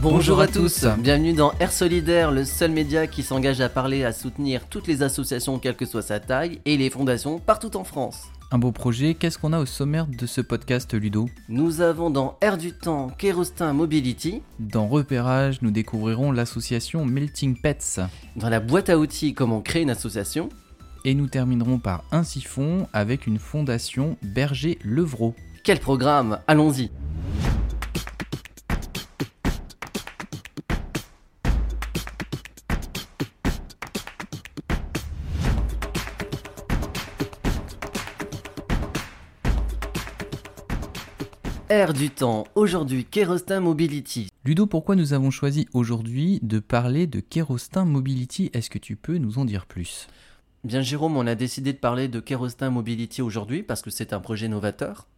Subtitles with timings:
[0.00, 4.12] Bonjour, à tous, bienvenue dans Air Solidaire, le seul média qui s'engage à parler, à
[4.12, 8.28] soutenir toutes les associations, quelle que soit sa taille, et les fondations partout en France.
[8.52, 11.28] Un beau projet, qu'est-ce qu'on a au sommaire de ce podcast Ludo?
[11.48, 14.40] Nous avons dans Air du Temps Kérostin Mobility.
[14.60, 17.98] Dans Repérage, nous découvrirons l'association Melting Pets.
[18.36, 20.48] Dans la boîte à outils, comment créer une association.
[21.04, 25.34] Et nous terminerons par un siphon avec une fondation Berger Levrault.
[25.64, 26.38] Quel programme?
[26.46, 26.92] Allons-y
[41.70, 44.30] Air du temps, aujourd'hui Kerostin Mobility.
[44.46, 48.48] Ludo, pourquoi nous avons choisi aujourd'hui de parler de Kerostin Mobility?
[48.54, 50.06] Est-ce que tu peux nous en dire plus?
[50.64, 54.20] Bien Jérôme, on a décidé de parler de Kerostin Mobility aujourd'hui parce que c'est un
[54.20, 55.08] projet novateur.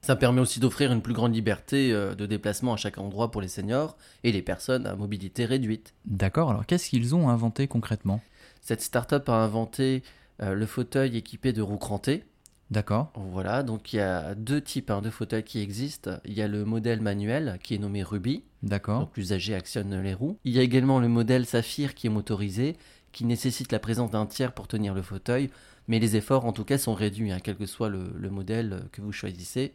[0.00, 3.42] Ça permet aussi d'offrir une plus grande liberté euh, de déplacement à chaque endroit pour
[3.42, 5.92] les seniors et les personnes à mobilité réduite.
[6.06, 8.22] D'accord, alors qu'est-ce qu'ils ont inventé concrètement?
[8.62, 10.02] Cette start-up a inventé
[10.40, 12.24] euh, le fauteuil équipé de roues crantées.
[12.70, 13.12] D'accord.
[13.14, 16.18] Voilà, donc il y a deux types hein, de fauteuils qui existent.
[16.24, 18.44] Il y a le modèle manuel qui est nommé Ruby.
[18.62, 19.00] D'accord.
[19.00, 20.38] Donc l'usager actionne les roues.
[20.44, 22.76] Il y a également le modèle Saphir qui est motorisé,
[23.12, 25.50] qui nécessite la présence d'un tiers pour tenir le fauteuil.
[25.88, 29.02] Mais les efforts en tout cas sont réduits, hein, quel que soit le modèle que
[29.02, 29.72] vous choisissez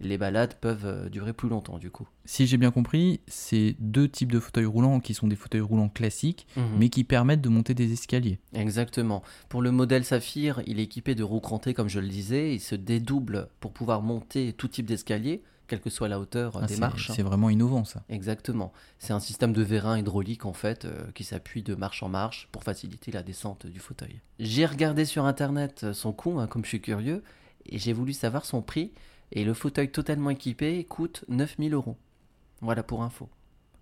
[0.00, 2.08] les balades peuvent euh, durer plus longtemps du coup.
[2.24, 5.88] Si j'ai bien compris, c'est deux types de fauteuils roulants qui sont des fauteuils roulants
[5.88, 6.64] classiques, mhm.
[6.78, 8.38] mais qui permettent de monter des escaliers.
[8.54, 9.22] Exactement.
[9.48, 12.60] Pour le modèle Saphir, il est équipé de roues crantées comme je le disais, il
[12.60, 16.76] se dédouble pour pouvoir monter tout type d'escalier, quelle que soit la hauteur ah, des
[16.76, 17.10] marches.
[17.14, 18.02] C'est vraiment innovant ça.
[18.08, 18.72] Exactement.
[18.98, 22.48] C'est un système de vérin hydraulique en fait euh, qui s'appuie de marche en marche
[22.52, 24.20] pour faciliter la descente du fauteuil.
[24.38, 27.22] J'ai regardé sur internet son coût, hein, comme je suis curieux,
[27.66, 28.92] et j'ai voulu savoir son prix.
[29.32, 31.96] Et le fauteuil totalement équipé coûte 9000 euros.
[32.60, 33.28] Voilà pour info.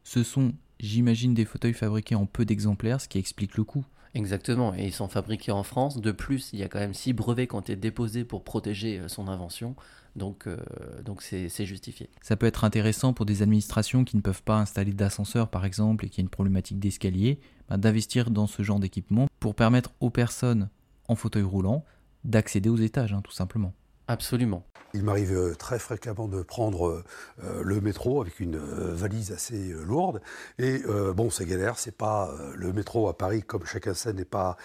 [0.04, 3.84] Ce sont, j'imagine, des fauteuils fabriqués en peu d'exemplaires, ce qui explique le coût.
[4.14, 5.98] Exactement, et ils sont fabriqués en France.
[5.98, 8.98] De plus, il y a quand même six brevets qui ont été déposés pour protéger
[8.98, 9.74] euh, son invention.
[10.16, 10.58] Donc, euh,
[11.02, 12.10] donc c'est, justifié.
[12.20, 16.04] Ça peut être intéressant pour des administrations qui ne peuvent pas installer d'ascenseur, par exemple,
[16.04, 20.10] et qui ont une problématique d'escalier, bah, d'investir dans ce genre d'équipement pour permettre aux
[20.10, 20.68] personnes
[21.08, 21.84] en fauteuil roulant
[22.24, 23.72] d'accéder aux étages, hein, tout simplement.
[24.12, 24.62] Absolument.
[24.94, 27.04] Il m'arrive euh, très fréquemment de prendre euh,
[27.44, 30.20] euh, le métro avec une valise assez lourde.
[30.58, 30.82] Et
[31.14, 34.56] bon, c'est galère, c'est pas le métro à Paris, comme chacun sait, n'est pas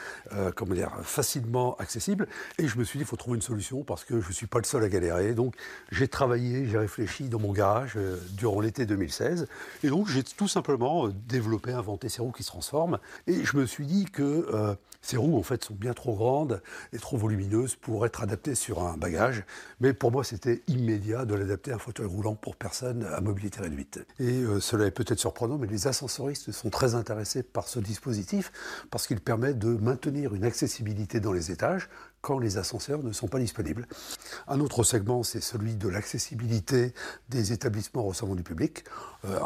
[0.55, 2.27] comment dire, facilement accessible.
[2.57, 4.47] Et je me suis dit, il faut trouver une solution parce que je ne suis
[4.47, 5.33] pas le seul à galérer.
[5.33, 5.55] Donc
[5.91, 7.97] j'ai travaillé, j'ai réfléchi dans mon garage
[8.31, 9.47] durant l'été 2016.
[9.83, 12.99] Et donc j'ai tout simplement développé, inventé ces roues qui se transforment.
[13.27, 16.97] Et je me suis dit que ces roues, en fait, sont bien trop grandes et
[16.97, 19.36] trop volumineuses pour être adaptées sur un bagage.
[19.79, 23.61] Mais pour moi, c'était immédiat de l'adapter à un fauteuil roulant pour personnes à mobilité
[23.61, 23.99] réduite.
[24.19, 28.51] Et euh, cela est peut-être surprenant, mais les ascensoristes sont très intéressés par ce dispositif
[28.91, 31.89] parce qu'il permet de maintenir une accessibilité dans les étages
[32.21, 33.87] quand les ascenseurs ne sont pas disponibles.
[34.47, 36.93] Un autre segment, c'est celui de l'accessibilité
[37.29, 38.83] des établissements recevant du public,
[39.25, 39.39] euh,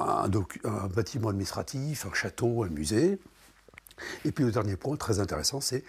[0.63, 3.19] un bâtiment administratif, un château, un musée.
[4.25, 5.83] Et puis le dernier point très intéressant, c'est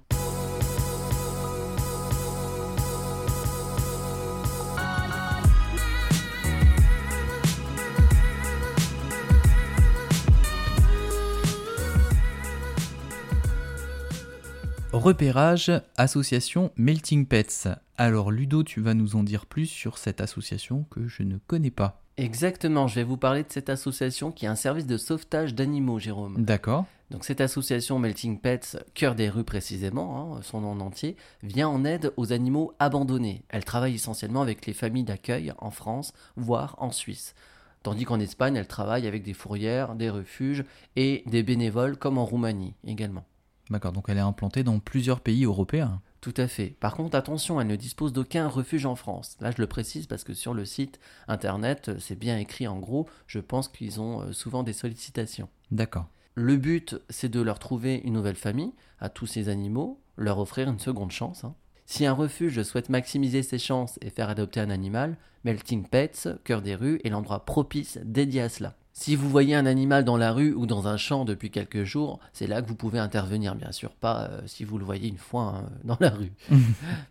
[14.93, 17.69] Repérage, association Melting Pets.
[17.99, 21.71] Alors Ludo, tu vas nous en dire plus sur cette association que je ne connais
[21.71, 22.03] pas.
[22.19, 25.99] Exactement, je vais vous parler de cette association qui est un service de sauvetage d'animaux,
[25.99, 26.43] Jérôme.
[26.45, 26.85] D'accord.
[27.11, 31.85] Donc cette association Melting Pets, Cœur des rues précisément, hein, son nom entier, vient en
[31.85, 33.45] aide aux animaux abandonnés.
[33.49, 37.35] Elle travaille essentiellement avec les familles d'accueil en France, voire en Suisse.
[37.83, 40.65] Tandis qu'en Espagne, elle travaille avec des fourrières, des refuges
[40.97, 43.25] et des bénévoles comme en Roumanie également.
[43.71, 46.01] D'accord, donc elle est implantée dans plusieurs pays européens.
[46.27, 46.71] Tout à fait.
[46.81, 49.37] Par contre, attention, elle ne dispose d'aucun refuge en France.
[49.41, 53.09] Là, je le précise parce que sur le site internet, c'est bien écrit en gros.
[53.29, 55.49] Je pense qu'ils ont euh, souvent des sollicitations.
[55.71, 56.09] D'accord.
[56.35, 60.69] Le but, c'est de leur trouver une nouvelle famille à tous ces animaux, leur offrir
[60.69, 61.45] une seconde chance.
[61.45, 61.55] hein.
[61.85, 66.61] Si un refuge souhaite maximiser ses chances et faire adopter un animal, Melting Pets, Cœur
[66.61, 68.75] des rues, est l'endroit propice dédié à cela.
[68.99, 72.19] Si vous voyez un animal dans la rue ou dans un champ depuis quelques jours,
[72.33, 75.19] c'est là que vous pouvez intervenir, bien sûr, pas euh, si vous le voyez une
[75.19, 76.33] fois hein, dans la rue.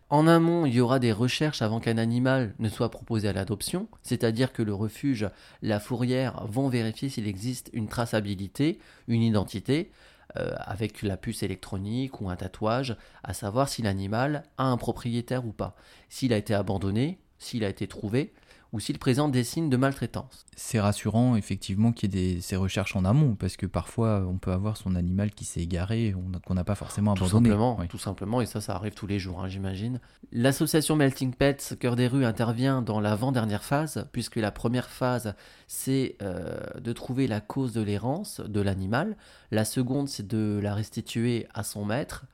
[0.10, 3.88] En amont, il y aura des recherches avant qu'un animal ne soit proposé à l'adoption,
[4.02, 5.30] c'est-à-dire que le refuge,
[5.62, 9.92] la fourrière vont vérifier s'il existe une traçabilité, une identité,
[10.38, 15.46] euh, avec la puce électronique ou un tatouage, à savoir si l'animal a un propriétaire
[15.46, 15.76] ou pas,
[16.10, 18.34] s'il a été abandonné, s'il a été trouvé,
[18.76, 20.46] ou s'il présente des signes de maltraitance.
[20.58, 24.38] C'est rassurant effectivement qu'il y ait des, ces recherches en amont, parce que parfois on
[24.38, 27.50] peut avoir son animal qui s'est égaré, on- qu'on n'a pas forcément Tout abandonné.
[27.52, 27.88] simplement, Oui.
[27.88, 30.02] tout simplement, et ça, ça arrive tous les jours, hein, j'imagine.
[30.34, 35.36] L'association Melting Pets Cœur des rues intervient dans l'avant-dernière phase, puisque la première phase,
[35.68, 39.16] c'est euh, de trouver la cause de l'errance de l'animal.
[39.52, 42.26] La seconde, c'est de la restituer à son maître.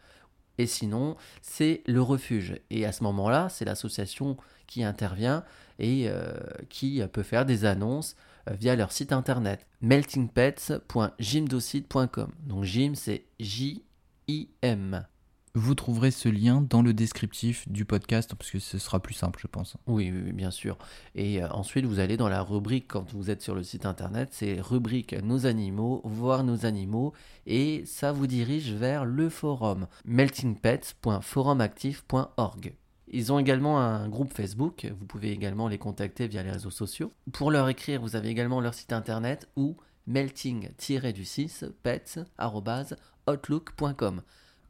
[0.57, 2.59] Et sinon, c'est le refuge.
[2.69, 5.43] Et à ce moment-là, c'est l'association qui intervient
[5.81, 6.31] et euh,
[6.69, 8.15] qui peut faire des annonces
[8.49, 12.31] euh, via leur site internet meltingpets.gymdocide.com.
[12.45, 15.05] Donc gym, c'est J-I-M.
[15.53, 19.37] Vous trouverez ce lien dans le descriptif du podcast, parce que ce sera plus simple,
[19.41, 19.75] je pense.
[19.85, 20.77] Oui, oui, oui, bien sûr.
[21.13, 24.29] Et euh, ensuite, vous allez dans la rubrique, quand vous êtes sur le site internet,
[24.31, 27.11] c'est rubrique Nos animaux, voir nos animaux,
[27.47, 32.75] et ça vous dirige vers le forum meltingpets.forumactif.org.
[33.13, 37.11] Ils ont également un groupe Facebook, vous pouvez également les contacter via les réseaux sociaux.
[37.33, 39.75] Pour leur écrire, vous avez également leur site internet ou
[40.09, 44.21] melting-du6 pets.outlook.com.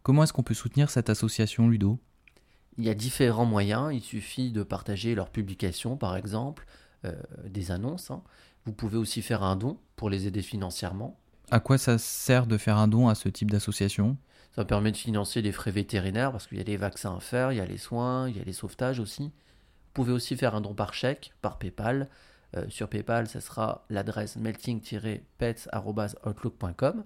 [0.03, 1.99] Comment est-ce qu'on peut soutenir cette association, Ludo?
[2.77, 3.93] Il y a différents moyens.
[3.93, 6.65] Il suffit de partager leurs publications, par exemple,
[7.05, 7.13] euh,
[7.47, 8.09] des annonces.
[8.09, 8.23] hein.
[8.65, 11.19] Vous pouvez aussi faire un don pour les aider financièrement.
[11.51, 14.17] À quoi ça sert de faire un don à ce type d'association?
[14.55, 17.51] Ça permet de financer les frais vétérinaires parce qu'il y a les vaccins à faire,
[17.51, 19.23] il y a les soins, il y a les sauvetages aussi.
[19.23, 22.09] Vous pouvez aussi faire un don par chèque, par PayPal.
[22.57, 27.05] Euh, sur PayPal, ça sera l'adresse melting-pets.outlook.com.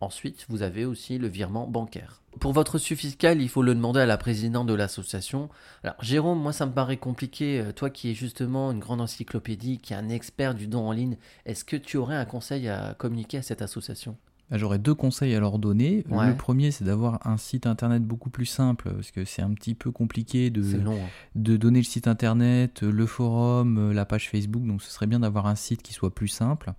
[0.00, 2.20] Ensuite, vous avez aussi le virement bancaire.
[2.38, 5.48] Pour votre reçu fiscal, il faut le demander à la présidente de l'association.
[5.82, 7.60] Alors, Jérôme, moi, ça me paraît compliqué.
[7.60, 10.92] Euh, Toi qui es justement une grande encyclopédie, qui est un expert du don en
[10.92, 11.16] ligne,
[11.46, 14.16] est-ce que tu aurais un conseil à communiquer à cette association?
[14.50, 16.04] Bah, J'aurais deux conseils à leur donner.
[16.08, 16.28] Ouais.
[16.28, 19.74] Le premier, c'est d'avoir un site internet beaucoup plus simple, parce que c'est un petit
[19.74, 20.94] peu compliqué de, long.
[20.94, 21.08] hein.
[21.34, 25.20] de donner le site internet, le forum, euh, la page Facebook, donc ce serait bien
[25.20, 26.72] d'avoir un site qui soit plus simple.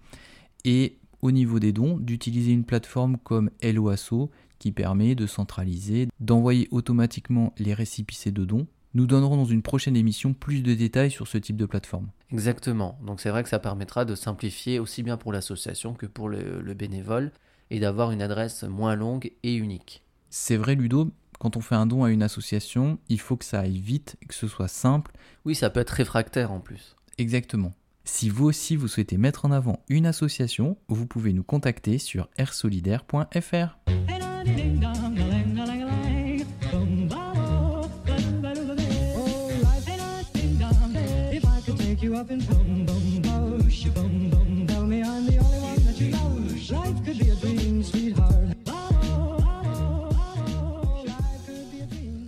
[0.66, 6.68] Et au niveau des dons, d'utiliser une plateforme comme Helloasso qui permet de centraliser, d'envoyer
[6.72, 8.68] automatiquement les récipicés de dons.
[8.94, 12.08] Nous donnerons dans une prochaine émission plus de détails sur ce type de plateforme.
[12.32, 12.98] Exactement.
[13.06, 16.62] Donc c'est vrai que ça permettra de simplifier aussi bien pour l'association que pour le,
[16.62, 17.32] le bénévole
[17.70, 20.04] et d'avoir une adresse moins longue et unique.
[20.30, 23.60] C'est vrai Ludo, quand on fait un don à une association, il faut que ça
[23.60, 25.12] aille vite, que ce soit simple.
[25.46, 26.96] Oui, ça peut être réfractaire en plus.
[27.18, 27.74] Exactement.
[28.04, 32.30] Si vous aussi vous souhaitez mettre en avant une association, vous pouvez nous contacter sur
[32.38, 33.78] airsolidaire.fr.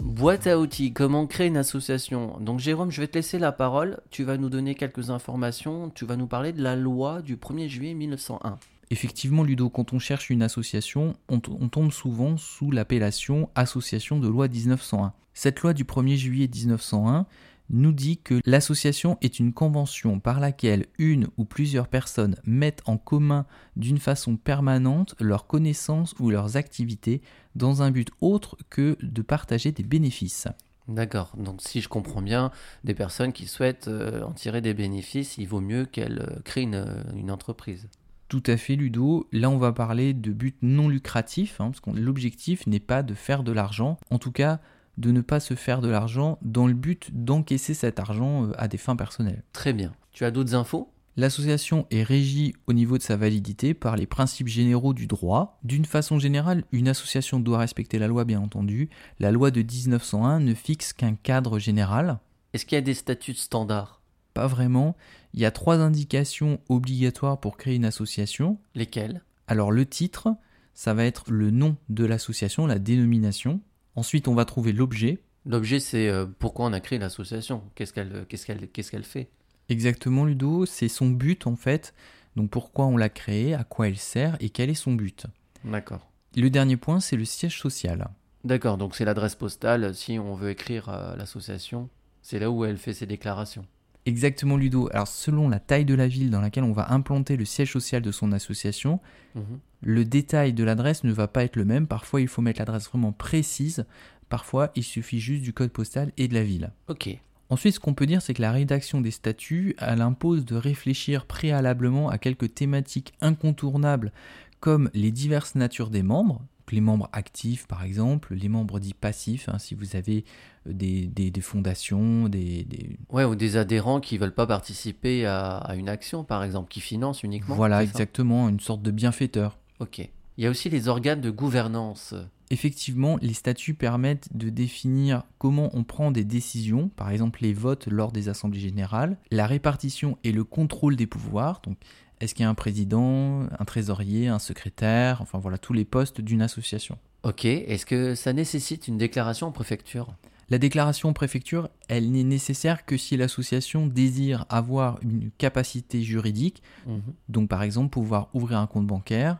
[0.02, 2.38] Boîte à outils, comment créer une association?
[2.40, 4.00] Donc Jérôme, je vais te laisser la parole.
[4.12, 5.90] Tu vas nous donner quelques informations.
[5.90, 8.60] Tu vas nous parler de la loi du 1er juillet 1901.
[8.92, 14.48] Effectivement, Ludo, quand on cherche une association, on, tombe souvent sous l'appellation Association de loi
[14.48, 15.14] 1901.
[15.34, 17.26] Cette loi du 1er juillet 1901
[17.70, 22.98] nous dit que l'association est une convention par laquelle une ou plusieurs personnes mettent en
[22.98, 23.46] commun
[23.76, 27.22] d'une façon permanente leurs connaissances ou leurs activités
[27.56, 30.48] dans un but autre que de partager des bénéfices.
[30.88, 31.34] D'accord.
[31.38, 32.52] Donc si je comprends bien,
[32.84, 36.64] des personnes qui souhaitent euh, en tirer des bénéfices, il vaut mieux qu'elles euh, créent
[36.64, 37.88] une, euh, une entreprise.
[38.28, 39.28] Tout à fait, Ludo.
[39.32, 43.14] Là, on va parler de but non lucratif, hein, parce que l'objectif n'est pas de
[43.14, 43.98] faire de l'argent.
[44.12, 44.60] En tout cas,
[45.00, 48.68] de ne pas se faire de l'argent dans le but d'encaisser cet argent euh, à
[48.68, 49.44] des fins personnelles.
[49.54, 49.94] Très bien.
[50.12, 50.92] Tu as d'autres infos?
[51.18, 55.60] L'association est régie au niveau de sa validité par les principes généraux du droit.
[55.64, 58.90] D'une façon générale, une association doit respecter la loi, bien entendu.
[59.20, 62.20] La loi de 1901 ne fixe qu'un cadre général.
[62.54, 64.02] Est-ce qu'il y a des statuts standards?
[64.34, 64.96] Pas vraiment.
[65.34, 68.58] Il y a trois indications obligatoires pour créer une association.
[68.76, 69.22] Lesquelles?
[69.48, 70.36] Alors le titre,
[70.74, 73.60] ça va être le nom de l'association, la dénomination.
[74.00, 75.20] Ensuite, on va trouver l'objet.
[75.46, 77.64] L'objet, c'est euh, pourquoi on a créé l'association?
[77.76, 79.28] Qu'est-ce qu'elle qu'est-ce qu'elle, qu'est-ce qu'elle fait?
[79.68, 81.94] Exactement, Ludo, c'est son but en fait.
[82.38, 84.38] Donc pourquoi on l'a créée, à quoi elle sert?
[84.40, 85.26] Et quel est son but?
[85.66, 86.08] D'accord.
[86.38, 88.08] Le dernier point, c'est le siège social.
[88.46, 91.90] D'accord, donc c'est l'adresse postale si on veut écrire à l'association.
[92.22, 93.66] C'est là où elle fait ses déclarations.
[94.06, 94.88] Exactement, Ludo.
[94.94, 98.02] Alors selon la taille de la ville dans laquelle on va implanter le siège social
[98.02, 99.02] de son association,
[99.36, 99.60] Mhm.
[99.82, 101.88] Le détail de l'adresse ne va pas être le même.
[101.88, 103.86] Parfois, il faut mettre l'adresse vraiment précise.
[104.30, 106.72] Parfois, il suffit juste du code postal et de la ville.
[106.88, 107.10] Ok.
[107.50, 111.26] Ensuite, ce qu'on peut dire, c'est que la rédaction des statuts, elle impose de réfléchir
[111.26, 114.12] préalablement à quelques thématiques incontournables
[114.60, 119.50] comme les diverses natures des membres, les membres actifs par exemple, les membres dits passifs,
[119.50, 120.26] hein, si vous avez
[120.68, 125.26] euh, des, des- des fondations, des, des- Ouais, ou des adhérents qui veulent pas participer
[125.26, 127.56] à, à une action, par exemple, qui financent uniquement.
[127.56, 127.84] Voilà, ça?
[127.84, 129.58] exactement, une sorte de bienfaiteur.
[129.80, 130.00] Ok.
[130.38, 132.14] Il y a aussi les organes de gouvernance.
[132.50, 137.88] Effectivement, les statuts permettent de définir comment on prend des décisions, par exemple les votes
[137.88, 141.62] lors des assemblées générales, la répartition et le contrôle des pouvoirs.
[141.64, 141.78] Donc,
[142.22, 146.22] est-ce qu'il y a un président, un trésorier, un secrétaire, enfin voilà, tous les postes
[146.22, 146.98] d'une association.
[147.24, 147.46] Ok.
[147.46, 150.16] Est-ce que ça nécessite une déclaration en préfecture?
[150.50, 156.64] La déclaration en préfecture, elle n'est nécessaire que si l'association désire avoir une capacité juridique,
[156.88, 157.02] Mhm.
[157.28, 159.38] donc par exemple pouvoir ouvrir un compte bancaire,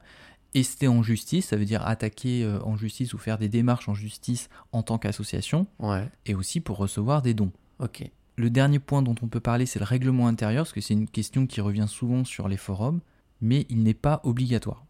[0.54, 3.94] ester en justice, ça veut dire attaquer euh, en justice ou faire des démarches en
[3.94, 6.08] justice en tant qu'association, Ouais.
[6.26, 7.52] et aussi pour recevoir des dons.
[7.80, 8.10] Ok.
[8.36, 11.08] Le dernier point dont on peut parler, c'est le règlement intérieur, parce que c'est une
[11.08, 13.00] question qui revient souvent sur les forums,
[13.42, 14.86] mais il n'est pas obligatoire.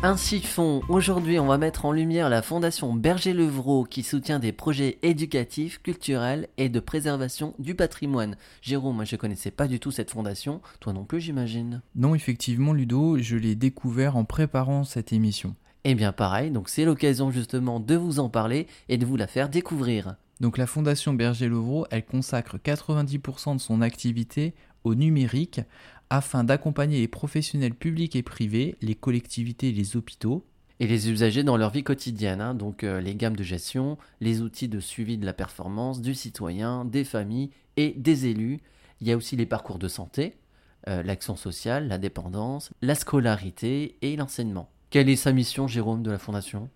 [0.05, 4.97] Ainsi font, aujourd'hui on va mettre en lumière la fondation Berger-Levrault qui soutient des projets
[5.01, 8.35] éducatifs, culturels et de préservation du patrimoine.
[8.61, 11.81] Jérôme, moi je connaissais pas du tout cette fondation, toi non plus j'imagine.
[11.95, 15.55] Non, effectivement, Ludo, je l'ai découvert en préparant cette émission.
[15.85, 19.27] Eh bien pareil, donc c'est l'occasion justement de vous en parler et de vous la
[19.27, 20.17] faire découvrir.
[20.41, 25.61] Donc la Fondation Berger-Levrault, elle consacre 90% de son activité au numérique
[26.09, 30.45] afin d'accompagner les professionnels publics et privés, les collectivités et les hôpitaux.
[30.79, 34.41] Et les usagers dans leur vie quotidienne, hein, donc euh, les gammes de gestion, les
[34.41, 38.59] outils de suivi de la performance du citoyen, des familles et des élus.
[38.99, 40.35] Il y a aussi les parcours de santé,
[40.87, 44.69] euh, l'action sociale, la dépendance, la scolarité et l'enseignement.
[44.89, 46.69] Quelle est sa mission, Jérôme, de la Fondation?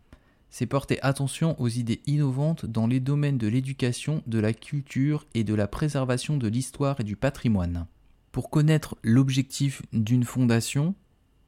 [0.49, 5.43] C'est porter attention aux idées innovantes dans les domaines de l'éducation, de la culture et
[5.43, 7.85] de la préservation de l'histoire et du patrimoine.
[8.37, 10.93] Pour connaître l'objectif d'une fondation,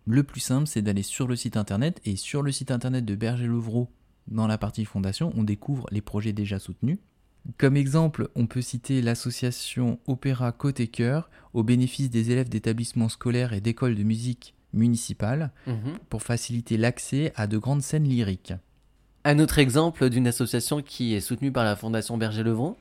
[0.07, 3.13] le plus simple c'est d'aller sur le site internet et sur le site internet de
[3.13, 3.91] Berger-Levrault,
[4.27, 6.97] dans la partie fondation, on découvre les projets déjà soutenus.
[7.59, 13.53] Comme exemple, on peut citer l'association Opéra Côté Cœur au bénéfice des élèves d'établissements scolaires
[13.53, 15.99] et d'écoles de musique municipales Mhm.
[16.09, 18.53] pour faciliter l'accès à de grandes scènes lyriques.
[19.25, 22.77] Un autre exemple d'une association qui est soutenue par la Fondation Berger-Levrault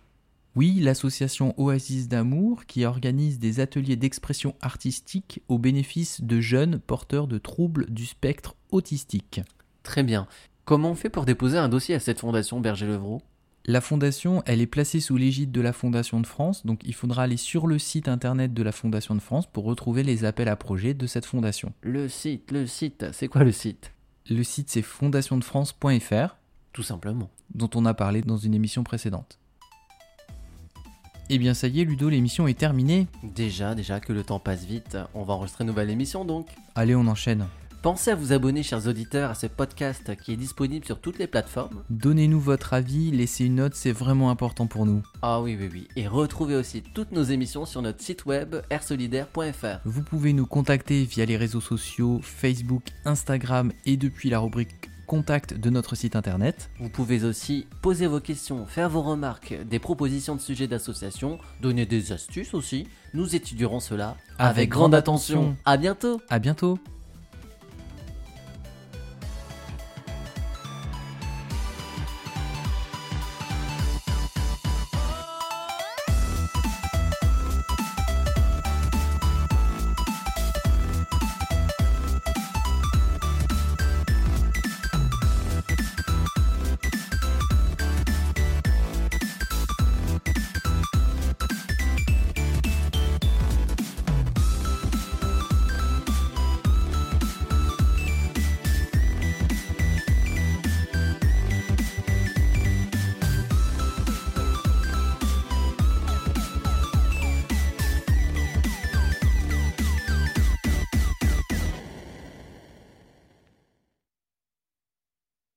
[0.59, 7.29] Oui, l'association Oasis d'amour qui organise des ateliers d'expression artistique au bénéfice de jeunes porteurs
[7.29, 9.41] de troubles du spectre autistique.
[9.85, 10.27] Très bien.
[10.65, 13.23] Comment on fait pour déposer un dossier à cette Fondation Berger-Levrault
[13.67, 17.23] La fondation, elle est placée sous l'égide de la Fondation de France, donc il faudra
[17.23, 20.57] aller sur le site internet de la Fondation de France pour retrouver les appels à
[20.57, 21.73] projets de cette fondation.
[21.83, 23.93] Le site, le site, c'est quoi le site?
[24.29, 26.37] Le site c'est fondationdefrance.fr,
[26.73, 27.31] Tout simplement.
[27.55, 29.39] dont on a parlé dans une émission précédente.
[31.31, 33.07] Eh bien ça y est Ludo, l'émission est terminée.
[33.23, 36.47] Déjà, déjà que le temps passe vite, on va enregistrer une nouvelle émission donc.
[36.75, 37.47] Allez, on enchaîne.
[37.83, 41.27] Pensez à vous abonner, chers auditeurs, à ce podcast qui est disponible sur toutes les
[41.27, 41.85] plateformes.
[41.91, 45.03] Donnez-nous votre avis, laissez une note, c'est vraiment important pour nous.
[45.23, 45.89] Ah oui, oui, oui.
[45.97, 49.81] Et retrouvez aussi toutes nos émissions sur notre site web airsolidaire.fr.
[49.85, 55.55] Vous pouvez nous contacter via les réseaux sociaux, Facebook, Instagram et depuis la rubrique contact
[55.55, 56.71] de notre site internet.
[56.79, 61.87] Vous pouvez aussi poser vos questions, faire vos remarques, des propositions de sujets d'association, donner
[61.87, 62.87] des astuces aussi.
[63.15, 65.57] Nous étudierons cela Avec grande attention.
[65.65, 66.79] À bientôt À bientôt